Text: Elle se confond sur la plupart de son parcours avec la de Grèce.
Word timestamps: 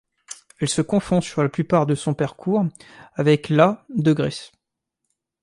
Elle 0.59 0.67
se 0.67 0.81
confond 0.81 1.21
sur 1.21 1.43
la 1.43 1.49
plupart 1.49 1.85
de 1.85 1.93
son 1.93 2.15
parcours 2.15 2.65
avec 3.17 3.49
la 3.49 3.85
de 3.89 4.13
Grèce. 4.13 4.51